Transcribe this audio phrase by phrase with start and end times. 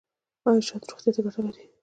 [0.47, 1.63] ایا شات روغتیا ته ګټه لري؟